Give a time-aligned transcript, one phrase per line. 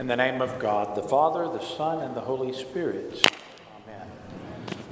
[0.00, 3.22] In the name of God, the Father, the Son, and the Holy Spirit.
[3.86, 4.08] Amen.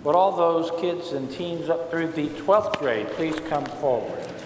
[0.04, 4.37] Would all those kids and teens up through the 12th grade please come forward?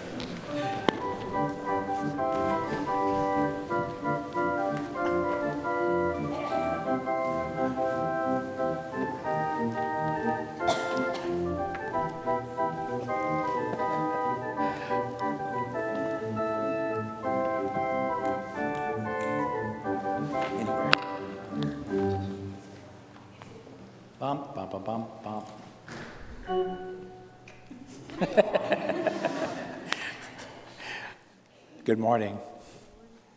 [31.93, 32.39] Good morning.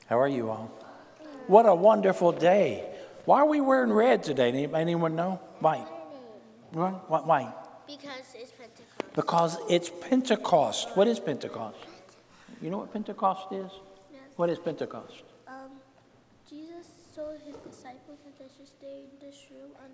[0.07, 0.73] How are you all?
[1.47, 2.89] What a wonderful day.
[3.27, 4.49] Why are we wearing red today?
[4.49, 5.41] Any- Anyone know?
[5.61, 5.81] Why?
[6.73, 6.93] Why?
[7.07, 7.53] Why-?
[7.87, 9.13] Because it's Pentecost.
[9.15, 10.89] Because it's Pentecost.
[10.97, 11.77] What is Pentecost?
[12.63, 13.71] You know what Pentecost is?
[14.11, 14.23] Yes.
[14.37, 15.25] What is Pentecost?
[15.47, 15.73] Um,
[16.49, 19.93] Jesus told his disciples that they should stay in this room and,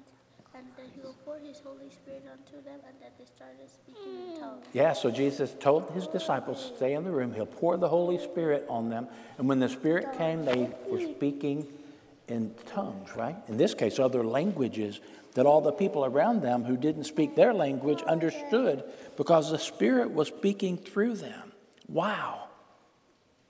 [0.55, 4.35] and that he will pour his Holy Spirit onto them and that they started speaking
[4.35, 4.67] in tongues.
[4.73, 7.33] Yeah, so Jesus told his disciples, stay in the room.
[7.35, 9.09] He'll pour the Holy Spirit on them.
[9.39, 11.67] And when the Spirit came, they were speaking
[12.29, 13.37] in tongues, right?
[13.49, 15.01] In this case, other languages
[15.35, 18.85] that all the people around them who didn't speak their language understood
[19.17, 21.53] because the Spirit was speaking through them.
[21.89, 22.49] Wow.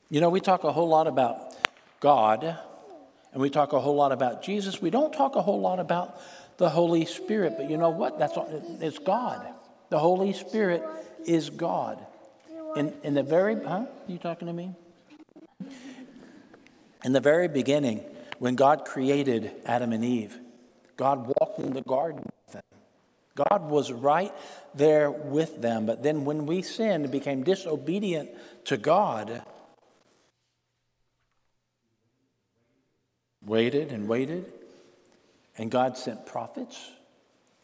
[0.09, 1.55] You know, we talk a whole lot about
[2.01, 2.59] God
[3.33, 4.81] and we talk a whole lot about Jesus.
[4.81, 6.21] We don't talk a whole lot about
[6.63, 8.21] the Holy Spirit, but you know what?
[8.21, 8.39] That's
[8.81, 9.45] it's God.
[9.89, 10.85] The Holy Spirit
[11.27, 11.99] is God.
[12.77, 13.87] In, in the very, huh?
[14.07, 14.71] You talking to me?
[17.05, 18.05] In the very beginning,
[18.39, 20.39] when God created Adam and Eve,
[20.97, 22.79] God walked in the garden with them.
[23.35, 24.33] God was right
[24.73, 25.85] there with them.
[25.85, 28.31] But then when we sinned and became disobedient
[28.67, 29.43] to God,
[33.45, 34.62] waited and waited,
[35.59, 36.91] and God sent prophets,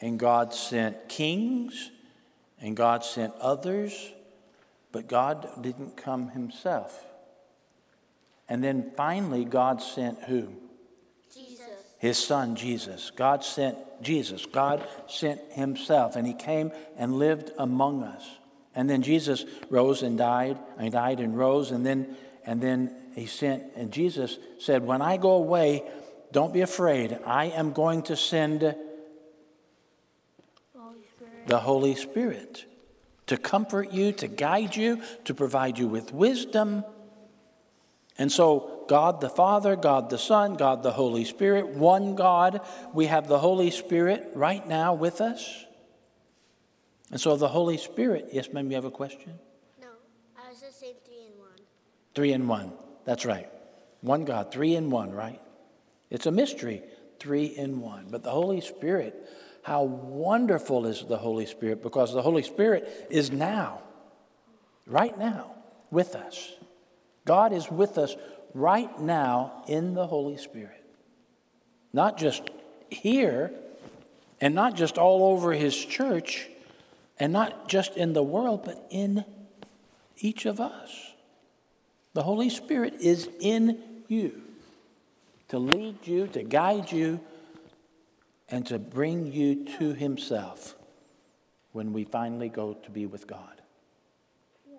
[0.00, 1.90] and God sent kings,
[2.60, 4.12] and God sent others,
[4.92, 7.06] but God didn't come himself.
[8.48, 10.48] And then finally, God sent who?
[11.32, 11.66] Jesus.
[11.98, 13.10] His son, Jesus.
[13.14, 14.46] God sent Jesus.
[14.46, 18.24] God sent himself, and he came and lived among us.
[18.74, 23.26] And then Jesus rose and died, and died and rose, and then, and then he
[23.26, 25.82] sent, and Jesus said, When I go away,
[26.32, 27.18] don't be afraid.
[27.24, 28.62] I am going to send
[30.74, 30.98] Holy
[31.46, 32.64] the Holy Spirit
[33.26, 36.84] to comfort you, to guide you, to provide you with wisdom.
[38.18, 42.60] And so, God the Father, God the Son, God the Holy Spirit, one God,
[42.92, 45.66] we have the Holy Spirit right now with us.
[47.10, 49.38] And so, the Holy Spirit, yes, ma'am, you have a question?
[49.80, 49.88] No,
[50.36, 51.58] I was just saying three in one.
[52.14, 52.72] Three in one.
[53.04, 53.48] That's right.
[54.00, 55.40] One God, three in one, right?
[56.10, 56.82] It's a mystery,
[57.18, 58.06] three in one.
[58.10, 59.14] But the Holy Spirit,
[59.62, 63.82] how wonderful is the Holy Spirit because the Holy Spirit is now,
[64.86, 65.54] right now,
[65.90, 66.52] with us.
[67.24, 68.16] God is with us
[68.54, 70.84] right now in the Holy Spirit.
[71.92, 72.48] Not just
[72.88, 73.52] here
[74.40, 76.48] and not just all over His church
[77.18, 79.24] and not just in the world, but in
[80.16, 81.12] each of us.
[82.14, 84.47] The Holy Spirit is in you
[85.48, 87.20] to lead you, to guide you,
[88.48, 90.74] and to bring you to Himself
[91.72, 93.62] when we finally go to be with God.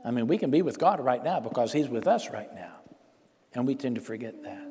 [0.03, 2.74] I mean, we can be with God right now because He's with us right now,
[3.53, 4.63] and we tend to forget that.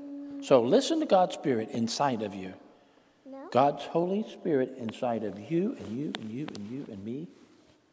[0.42, 2.54] So listen to God's Spirit inside of you.
[3.50, 7.28] God's Holy Spirit inside of you and you and you and you and me,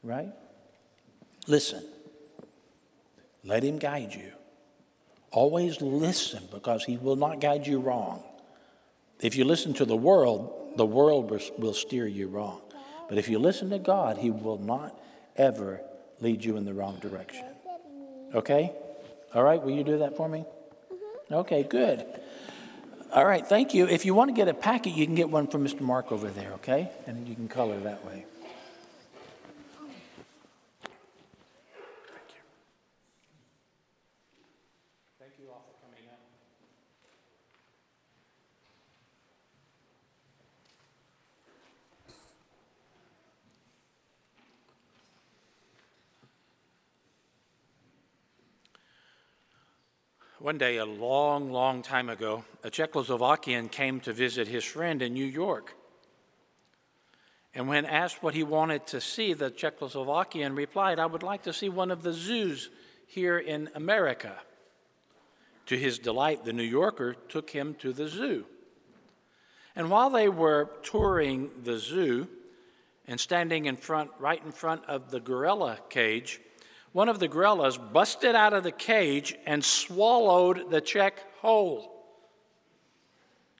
[0.03, 0.29] right?
[1.47, 1.83] Listen.
[3.43, 4.31] Let Him guide you.
[5.35, 8.23] Always listen because He will not guide you wrong.
[9.19, 12.61] If you listen to the world, the world will- steer you wrong.
[13.09, 14.97] But if you listen to God, He will not
[15.35, 15.81] ever
[16.21, 17.45] lead you in the wrong direction.
[18.33, 18.71] Okay?
[19.33, 20.45] All right, will you do that for me?
[20.45, 21.33] Mm-hmm.
[21.35, 22.05] Okay, good.
[23.13, 23.87] All right, thank you.
[23.87, 25.81] If you want to get a packet, you can get one from Mr.
[25.81, 26.91] Mark over there, okay?
[27.07, 28.25] And you can color that way.
[32.11, 32.41] Thank you.
[35.19, 36.19] Thank you all for coming up.
[50.45, 55.15] One day, a long, long time ago, a Czechoslovakian came to visit his friend in
[55.15, 55.73] New York.
[57.55, 61.51] And when asked what he wanted to see, the Czechoslovakian replied, I would like to
[61.51, 62.69] see one of the zoos
[63.07, 64.35] here in America.
[65.65, 68.45] To his delight, the New Yorker took him to the zoo.
[69.75, 72.27] And while they were touring the zoo
[73.07, 76.39] and standing in front, right in front of the gorilla cage,
[76.95, 81.91] one of the gorillas busted out of the cage and swallowed the check whole.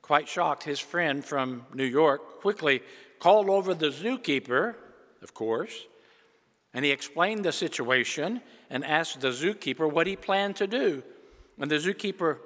[0.02, 2.82] Quite shocked, his friend from New York quickly
[3.20, 4.76] called over the zookeeper,
[5.22, 5.86] of course,
[6.74, 8.40] and he explained the situation
[8.70, 11.04] and asked the zookeeper what he planned to do.
[11.60, 12.38] And the zookeeper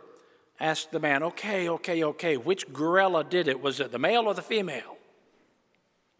[0.59, 3.61] asked the man, Okay, okay, okay, which gorilla did it?
[3.61, 4.97] Was it the male or the female?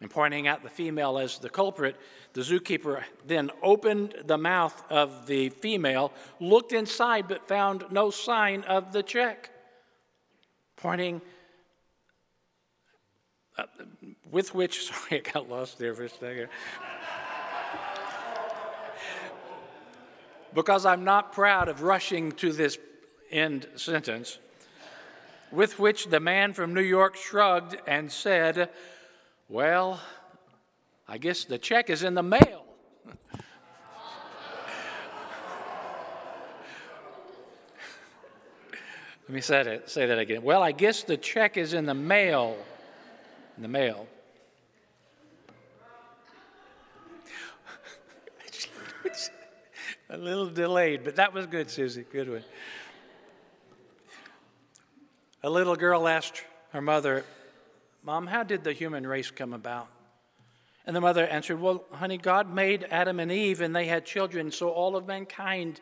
[0.00, 1.94] And pointing out the female as the culprit,
[2.32, 8.62] the zookeeper then opened the mouth of the female, looked inside, but found no sign
[8.62, 9.50] of the check.
[10.76, 11.20] Pointing,
[13.58, 13.64] uh,
[14.30, 16.48] with which, sorry, I got lost there for a second.
[20.54, 22.78] because I'm not proud of rushing to this
[23.30, 24.38] end sentence,
[25.52, 28.70] with which the man from New York shrugged and said,
[29.50, 30.00] Well,
[31.08, 32.64] I guess the check is in the mail.
[39.28, 40.44] Let me say that, say that again.
[40.44, 42.56] Well, I guess the check is in the mail.
[43.56, 44.06] In the mail.
[50.10, 52.04] a little delayed, but that was good, Susie.
[52.12, 52.44] Good one.
[55.42, 57.24] A little girl asked her mother,
[58.02, 59.88] Mom, how did the human race come about?
[60.86, 64.50] And the mother answered, Well, honey, God made Adam and Eve and they had children,
[64.50, 65.80] so all of mankind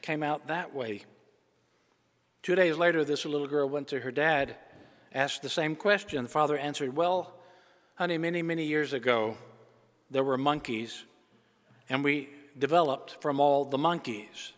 [0.00, 1.02] came out that way.
[2.42, 4.56] Two days later, this little girl went to her dad,
[5.12, 6.24] asked the same question.
[6.24, 7.34] The father answered, Well,
[7.94, 9.36] honey, many, many years ago,
[10.10, 11.04] there were monkeys,
[11.88, 14.52] and we developed from all the monkeys.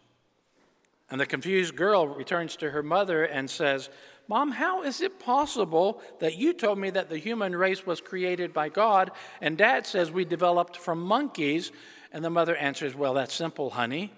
[1.10, 3.90] And the confused girl returns to her mother and says,
[4.26, 8.54] Mom, how is it possible that you told me that the human race was created
[8.54, 9.10] by God,
[9.40, 11.72] and dad says we developed from monkeys?
[12.10, 14.12] And the mother answers, Well, that's simple, honey.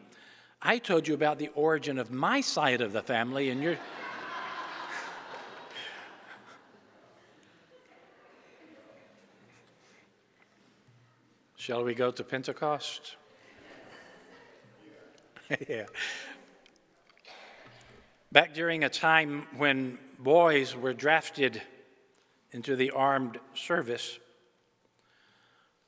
[0.63, 3.79] I told you about the origin of my side of the family, and you're.
[11.57, 13.17] Shall we go to Pentecost?
[15.69, 15.87] yeah.
[18.37, 21.63] Back during a time when boys were drafted
[22.51, 24.19] into the armed service,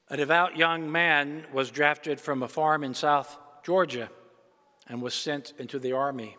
[0.08, 4.08] a devout young man was drafted from a farm in South Georgia
[4.86, 6.38] and was sent into the army.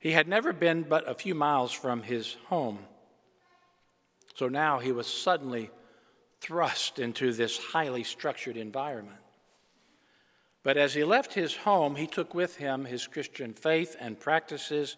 [0.00, 2.80] He had never been but a few miles from his home.
[4.34, 5.70] So now he was suddenly
[6.40, 9.20] thrust into this highly structured environment.
[10.62, 14.96] But as he left his home, he took with him his Christian faith and practices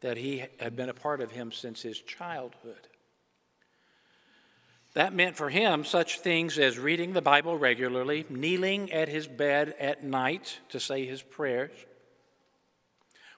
[0.00, 2.88] that he had been a part of him since his childhood.
[4.94, 9.74] That meant for him such things as reading the Bible regularly, kneeling at his bed
[9.78, 11.70] at night to say his prayers.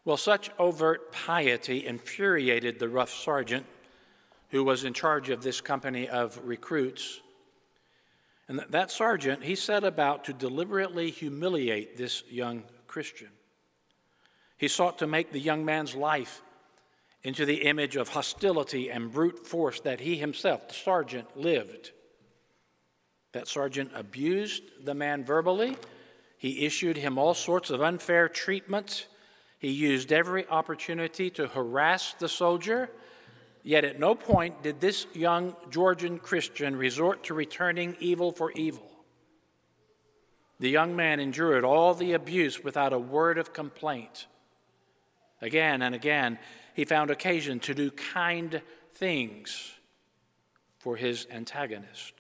[0.04, 3.66] Well, such overt piety infuriated the rough sergeant
[4.50, 7.21] who was in charge of this company of recruits
[8.52, 13.30] and that sergeant, he set about to deliberately humiliate this young Christian.
[14.58, 16.42] He sought to make the young man's life
[17.22, 21.92] into the image of hostility and brute force that he himself, the sergeant, lived.
[23.32, 25.78] That sergeant abused the man verbally.
[26.36, 29.06] He issued him all sorts of unfair treatment.
[29.60, 32.90] He used every opportunity to harass the soldier
[33.62, 38.90] Yet at no point did this young Georgian Christian resort to returning evil for evil.
[40.58, 44.26] The young man endured all the abuse without a word of complaint.
[45.40, 46.38] Again and again,
[46.74, 48.62] he found occasion to do kind
[48.94, 49.72] things
[50.78, 52.14] for his antagonist.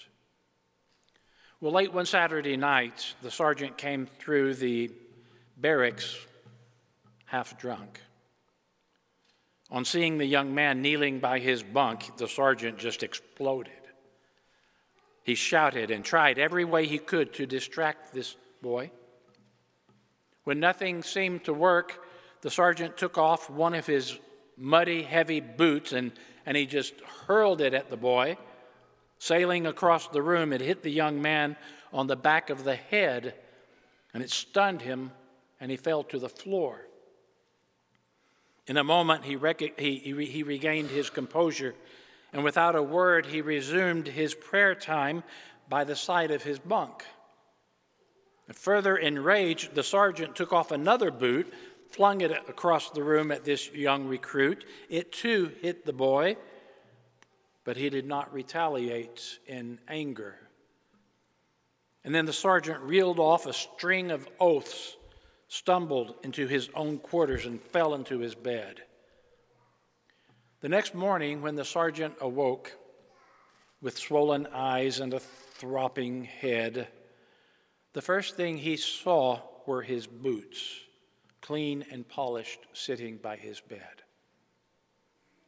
[1.60, 4.90] Well, late one Saturday night, the sergeant came through the
[5.56, 6.16] barracks
[7.26, 8.00] half drunk.
[9.72, 13.72] On seeing the young man kneeling by his bunk, the sergeant just exploded.
[15.24, 18.90] He shouted and tried every way he could to distract this boy.
[20.44, 22.04] When nothing seemed to work,
[22.42, 24.18] the sergeant took off one of his
[24.58, 26.12] muddy, heavy boots and,
[26.44, 26.92] and he just
[27.26, 28.36] hurled it at the boy.
[29.18, 31.56] Sailing across the room, it hit the young man
[31.94, 33.36] on the back of the head
[34.12, 35.12] and it stunned him
[35.60, 36.88] and he fell to the floor.
[38.66, 41.74] In a moment, he, rec- he, he, he regained his composure,
[42.32, 45.24] and without a word, he resumed his prayer time
[45.68, 47.04] by the side of his bunk.
[48.52, 51.52] Further enraged, the sergeant took off another boot,
[51.90, 54.64] flung it across the room at this young recruit.
[54.88, 56.36] It too hit the boy,
[57.64, 60.36] but he did not retaliate in anger.
[62.04, 64.96] And then the sergeant reeled off a string of oaths,
[65.52, 68.80] stumbled into his own quarters, and fell into his bed.
[70.62, 72.72] The next morning, when the sergeant awoke
[73.82, 76.88] with swollen eyes and a throbbing head,
[77.92, 80.80] the first thing he saw were his boots,
[81.42, 84.04] clean and polished, sitting by his bed.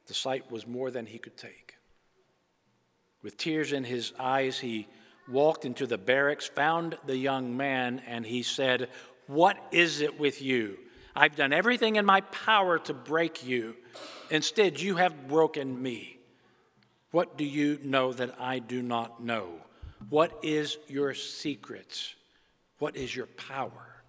[0.06, 1.76] The sight was more than he could take.
[3.22, 4.86] With tears in his eyes, he
[5.26, 8.90] walked into the barracks, found the young man, and he said,
[9.26, 10.78] What is it with you?
[11.16, 13.76] I've done everything in my power to break you.
[14.30, 16.18] Instead, you have broken me.
[17.10, 19.60] What do you know that I do not know?
[20.10, 22.14] What is your secret?
[22.78, 24.02] What is your power?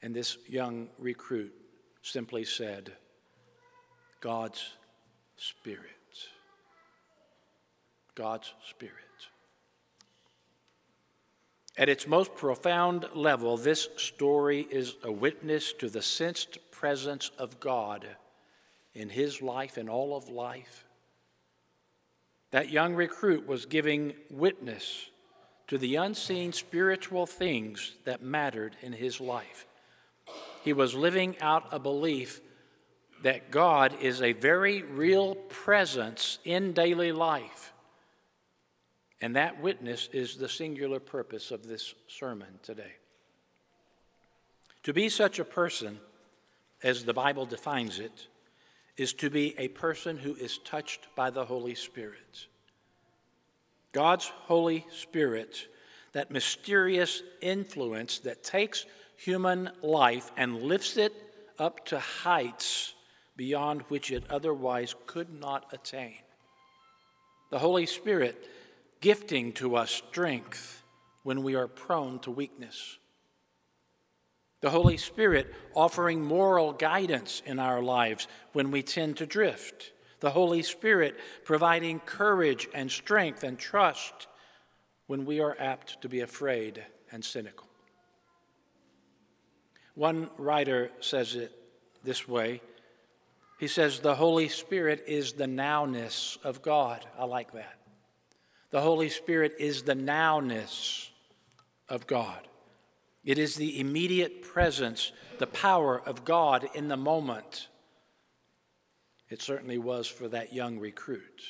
[0.00, 1.52] And this young recruit
[2.02, 2.92] simply said,
[4.20, 4.62] God's
[5.36, 5.80] Spirit.
[8.14, 8.94] God's Spirit.
[11.82, 17.58] At its most profound level, this story is a witness to the sensed presence of
[17.58, 18.06] God
[18.94, 20.84] in his life and all of life.
[22.52, 25.10] That young recruit was giving witness
[25.66, 29.66] to the unseen spiritual things that mattered in his life.
[30.62, 32.40] He was living out a belief
[33.24, 37.71] that God is a very real presence in daily life
[39.22, 42.94] and that witness is the singular purpose of this sermon today.
[44.82, 46.00] To be such a person,
[46.82, 48.26] as the Bible defines it,
[48.96, 52.48] is to be a person who is touched by the Holy Spirit.
[53.92, 55.68] God's Holy Spirit,
[56.12, 58.86] that mysterious influence that takes
[59.16, 61.14] human life and lifts it
[61.60, 62.94] up to heights
[63.36, 66.18] beyond which it otherwise could not attain.
[67.50, 68.48] The Holy Spirit
[69.02, 70.82] gifting to us strength
[71.24, 72.98] when we are prone to weakness.
[74.62, 79.92] The Holy Spirit offering moral guidance in our lives when we tend to drift.
[80.20, 84.28] The Holy Spirit providing courage and strength and trust
[85.08, 87.66] when we are apt to be afraid and cynical.
[89.96, 91.52] One writer says it
[92.04, 92.62] this way.
[93.58, 97.04] He says, The Holy Spirit is the nowness of God.
[97.18, 97.81] I like that.
[98.72, 101.10] The Holy Spirit is the nowness
[101.90, 102.48] of God.
[103.22, 107.68] It is the immediate presence, the power of God in the moment.
[109.28, 111.42] It certainly was for that young recruit.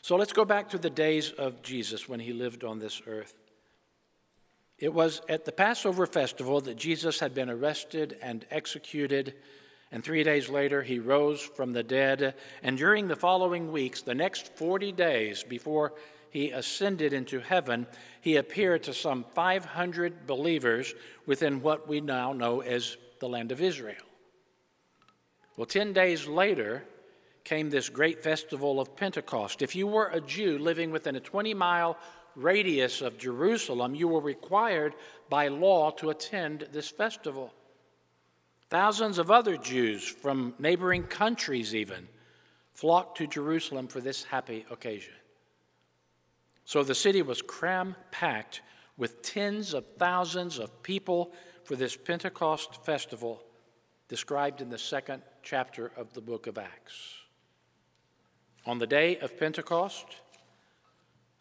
[0.00, 3.36] So let's go back to the days of Jesus when he lived on this earth.
[4.78, 9.34] It was at the Passover festival that Jesus had been arrested and executed
[9.94, 12.34] and three days later, he rose from the dead.
[12.64, 15.92] And during the following weeks, the next 40 days before
[16.30, 17.86] he ascended into heaven,
[18.20, 20.92] he appeared to some 500 believers
[21.26, 24.02] within what we now know as the land of Israel.
[25.56, 26.82] Well, 10 days later
[27.44, 29.62] came this great festival of Pentecost.
[29.62, 31.96] If you were a Jew living within a 20 mile
[32.34, 34.94] radius of Jerusalem, you were required
[35.28, 37.54] by law to attend this festival.
[38.70, 42.08] Thousands of other Jews from neighboring countries, even,
[42.72, 45.14] flocked to Jerusalem for this happy occasion.
[46.64, 48.62] So the city was cram packed
[48.96, 51.32] with tens of thousands of people
[51.64, 53.42] for this Pentecost festival
[54.08, 57.14] described in the second chapter of the book of Acts.
[58.66, 60.06] On the day of Pentecost,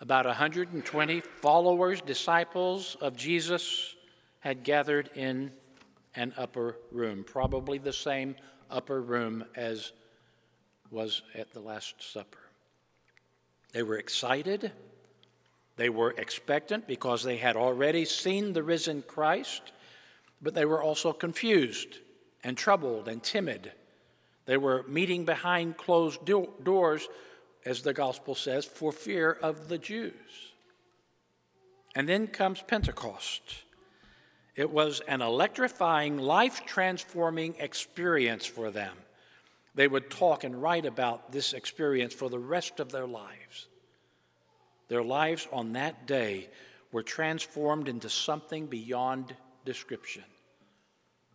[0.01, 3.95] about 120 followers, disciples of Jesus,
[4.39, 5.51] had gathered in
[6.15, 8.35] an upper room, probably the same
[8.69, 9.91] upper room as
[10.91, 12.37] was at the Last Supper.
[13.71, 14.71] They were excited.
[15.75, 19.71] They were expectant because they had already seen the risen Christ,
[20.41, 21.97] but they were also confused
[22.43, 23.71] and troubled and timid.
[24.45, 27.07] They were meeting behind closed do- doors,
[27.65, 30.51] as the gospel says, for fear of the Jews.
[31.95, 33.63] And then comes Pentecost.
[34.55, 38.95] It was an electrifying, life transforming experience for them.
[39.75, 43.67] They would talk and write about this experience for the rest of their lives.
[44.89, 46.49] Their lives on that day
[46.91, 50.23] were transformed into something beyond description.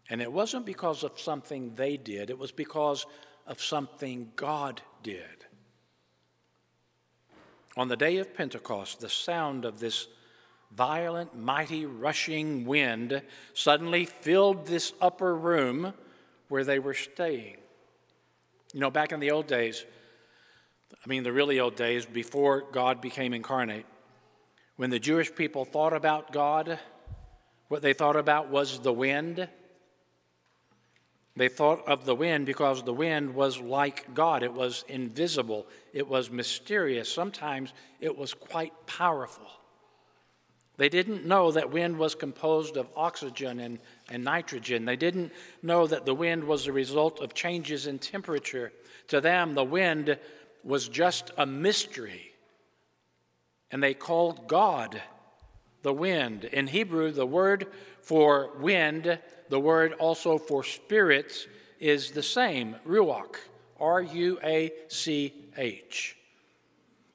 [0.08, 3.04] And it wasn't because of something they did, it was because
[3.46, 5.44] of something God did.
[7.76, 10.06] On the day of Pentecost, the sound of this
[10.74, 13.22] violent, mighty, rushing wind
[13.54, 15.92] suddenly filled this upper room
[16.48, 17.56] where they were staying.
[18.72, 19.84] You know, back in the old days,
[20.92, 23.86] I mean, the really old days before God became incarnate,
[24.76, 26.78] when the Jewish people thought about God,
[27.68, 29.48] what they thought about was the wind.
[31.36, 34.42] They thought of the wind because the wind was like God.
[34.42, 37.12] It was invisible, it was mysterious.
[37.12, 39.46] Sometimes it was quite powerful.
[40.78, 44.84] They didn't know that wind was composed of oxygen and, and nitrogen.
[44.84, 48.72] They didn't know that the wind was the result of changes in temperature.
[49.08, 50.16] To them, the wind
[50.62, 52.30] was just a mystery.
[53.72, 55.02] And they called God
[55.82, 56.44] the wind.
[56.44, 57.66] In Hebrew, the word
[58.00, 59.18] for wind,
[59.48, 61.48] the word also for spirits,
[61.80, 63.34] is the same ruach,
[63.80, 66.16] R U A C H.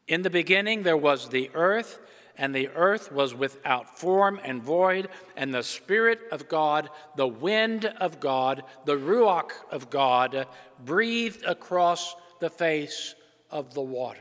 [0.10, 2.00] In the beginning, there was the earth
[2.38, 7.86] and the earth was without form and void, and the Spirit of God, the wind
[7.86, 10.48] of God, the Ruach of God,
[10.84, 13.16] breathed across the face
[13.52, 14.20] of the waters.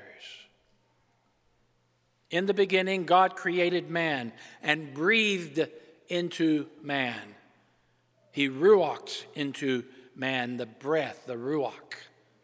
[2.30, 5.66] In the beginning, God created man and breathed
[6.08, 7.34] into man.
[8.30, 9.84] He ruached into
[10.16, 11.94] man the breath, the ruach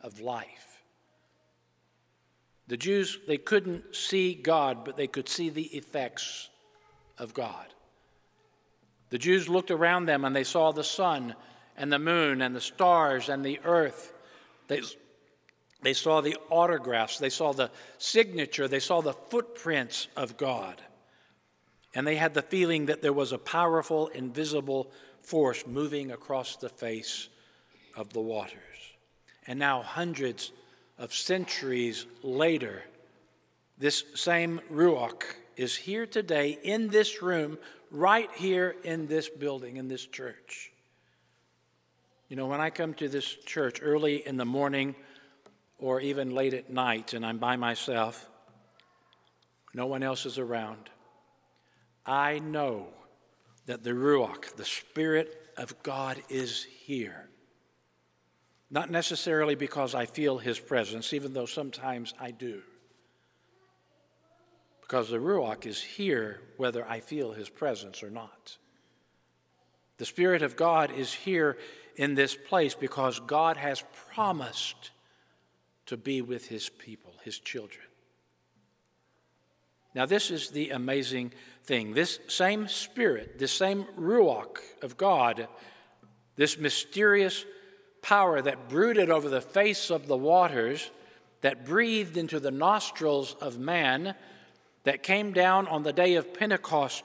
[0.02, 0.67] of life.
[2.68, 6.50] The Jews, they couldn't see God, but they could see the effects
[7.16, 7.66] of God.
[9.10, 11.34] The Jews looked around them and they saw the sun
[11.76, 14.12] and the moon and the stars and the earth.
[14.66, 14.82] They,
[15.80, 20.82] they saw the autographs, they saw the signature, they saw the footprints of God.
[21.94, 24.90] And they had the feeling that there was a powerful, invisible
[25.22, 27.28] force moving across the face
[27.96, 28.52] of the waters.
[29.46, 30.52] And now, hundreds
[30.98, 32.82] of centuries later,
[33.78, 35.22] this same Ruach
[35.56, 37.58] is here today in this room,
[37.90, 40.72] right here in this building, in this church.
[42.28, 44.94] You know, when I come to this church early in the morning
[45.78, 48.28] or even late at night and I'm by myself,
[49.72, 50.90] no one else is around,
[52.04, 52.88] I know
[53.66, 57.28] that the Ruach, the Spirit of God, is here.
[58.70, 62.62] Not necessarily because I feel his presence, even though sometimes I do.
[64.82, 68.58] Because the Ruach is here whether I feel his presence or not.
[69.96, 71.58] The Spirit of God is here
[71.96, 74.92] in this place because God has promised
[75.86, 77.84] to be with his people, his children.
[79.94, 81.32] Now, this is the amazing
[81.64, 81.94] thing.
[81.94, 85.48] This same Spirit, this same Ruach of God,
[86.36, 87.44] this mysterious
[88.02, 90.90] power that brooded over the face of the waters,
[91.40, 94.14] that breathed into the nostrils of man,
[94.84, 97.04] that came down on the day of Pentecost,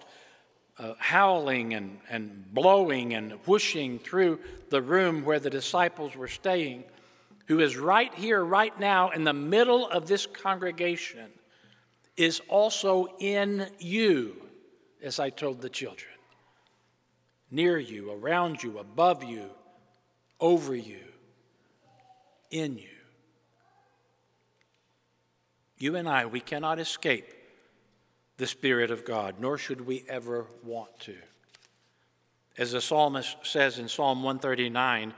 [0.79, 6.83] uh, howling and, and blowing and whooshing through the room where the disciples were staying,
[7.47, 11.29] who is right here, right now, in the middle of this congregation,
[12.15, 14.35] is also in you,
[15.01, 16.09] as I told the children.
[17.51, 19.49] Near you, around you, above you,
[20.43, 20.99] over you,
[22.51, 22.89] in you.
[25.77, 27.25] You and I, we cannot escape
[28.35, 31.15] the Spirit of God, nor should we ever want to.
[32.57, 35.13] As the psalmist says in Psalm 139,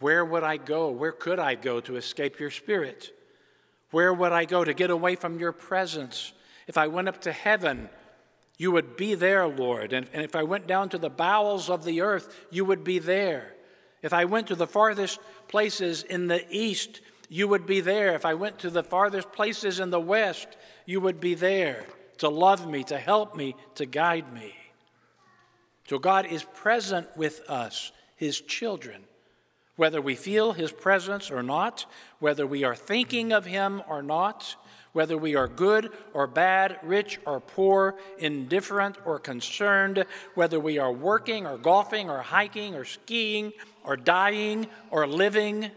[0.00, 0.90] where would I go?
[0.90, 3.12] Where could I go to escape your Spirit?
[3.90, 6.34] Where would I go to get away from your presence?
[6.66, 7.88] If I went up to heaven,
[8.58, 9.94] you would be there, Lord.
[9.94, 12.98] And, and if I went down to the bowels of the earth, you would be
[12.98, 13.55] there.
[14.06, 18.14] If I went to the farthest places in the east, you would be there.
[18.14, 20.46] If I went to the farthest places in the west,
[20.84, 21.84] you would be there
[22.18, 24.54] to love me, to help me, to guide me.
[25.88, 29.02] So God is present with us, His children.
[29.74, 31.84] Whether we feel His presence or not,
[32.20, 34.54] whether we are thinking of Him or not,
[34.96, 40.90] whether we are good or bad, rich or poor, indifferent or concerned, whether we are
[40.90, 43.52] working or golfing or hiking or skiing
[43.86, 45.70] or dying or living,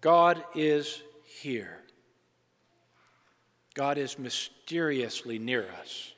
[0.00, 1.02] God is
[1.42, 1.76] here.
[3.74, 6.12] God is mysteriously near us.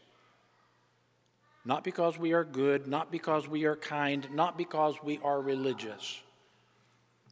[1.65, 6.21] Not because we are good, not because we are kind, not because we are religious,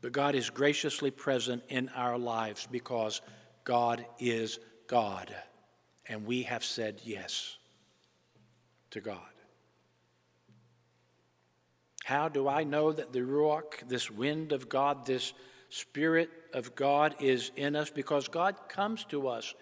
[0.02, 3.20] but God is graciously present in our lives because
[3.64, 5.34] God is God.
[6.06, 7.56] And we have said yes
[8.92, 9.29] to God.
[12.10, 15.32] How do I know that the Ruach, this wind of God, this
[15.68, 17.88] Spirit of God is in us?
[17.88, 19.54] Because God comes to us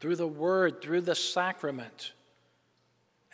[0.00, 2.14] through the Word, through the sacrament.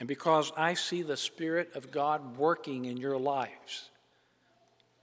[0.01, 3.91] and because I see the Spirit of God working in your lives.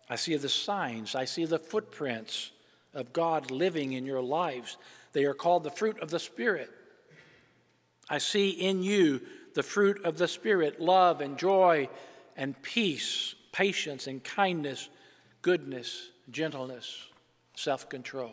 [0.09, 2.51] I see the signs, I see the footprints
[2.93, 4.75] of God living in your lives.
[5.13, 6.69] They are called the fruit of the Spirit.
[8.09, 9.21] I see in you
[9.53, 11.87] the fruit of the Spirit love and joy
[12.39, 14.87] and peace, patience and kindness,
[15.41, 17.05] goodness, gentleness,
[17.53, 18.31] self control.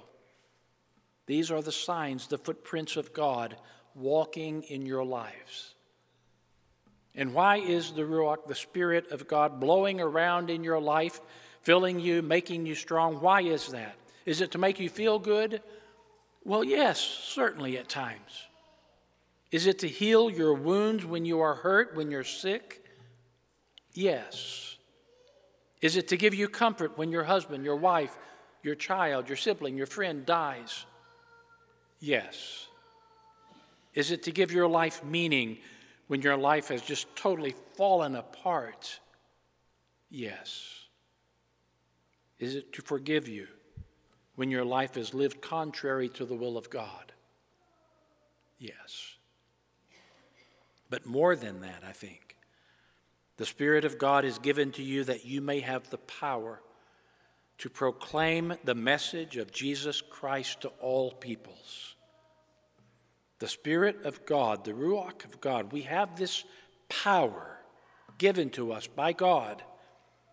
[1.26, 3.56] These are the signs, the footprints of God
[3.96, 5.74] walking in your lives.
[7.16, 11.20] And why is the Ruach, the Spirit of God, blowing around in your life,
[11.62, 13.20] filling you, making you strong?
[13.20, 13.96] Why is that?
[14.24, 15.62] Is it to make you feel good?
[16.44, 18.46] Well, yes, certainly at times.
[19.50, 22.85] Is it to heal your wounds when you are hurt, when you're sick?
[23.96, 24.76] Yes.
[25.80, 28.16] Is it to give you comfort when your husband, your wife,
[28.62, 30.84] your child, your sibling, your friend dies?
[31.98, 32.66] Yes.
[33.94, 35.58] Is it to give your life meaning
[36.08, 39.00] when your life has just totally fallen apart?
[40.10, 40.84] Yes.
[42.38, 43.46] Is it to forgive you
[44.34, 47.12] when your life is lived contrary to the will of God?
[48.58, 49.14] Yes.
[50.90, 52.25] But more than that, I think,
[53.36, 56.60] the Spirit of God is given to you that you may have the power
[57.58, 61.94] to proclaim the message of Jesus Christ to all peoples.
[63.38, 66.44] The Spirit of God, the Ruach of God, we have this
[66.88, 67.58] power
[68.18, 69.62] given to us by God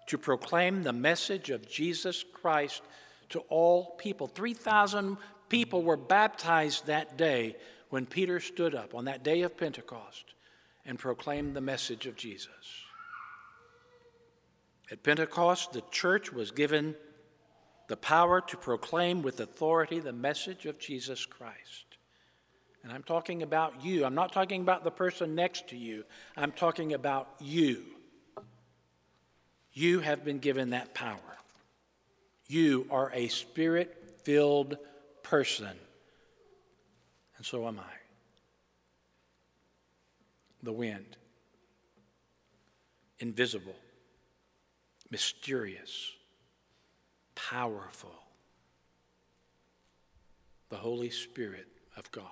[0.07, 2.81] to proclaim the message of Jesus Christ
[3.29, 4.27] to all people.
[4.27, 5.17] 3,000
[5.49, 7.55] people were baptized that day
[7.89, 10.33] when Peter stood up on that day of Pentecost
[10.85, 12.82] and proclaimed the message of Jesus.
[14.93, 16.93] At Pentecost, the church was given
[17.87, 21.97] the power to proclaim with authority the message of Jesus Christ.
[22.83, 24.05] And I'm talking about you.
[24.05, 26.03] I'm not talking about the person next to you.
[26.37, 27.85] I'm talking about you.
[29.71, 31.39] You have been given that power.
[32.47, 34.77] You are a spirit filled
[35.23, 35.75] person.
[37.37, 37.93] And so am I.
[40.61, 41.17] The wind,
[43.17, 43.73] invisible,
[45.13, 46.11] mysterious,
[47.35, 48.15] powerful.
[50.69, 52.25] The Holy Spirit of God.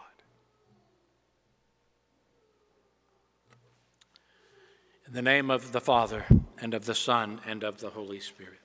[5.06, 6.26] In the name of the Father,
[6.60, 8.61] and of the Son, and of the Holy Spirit.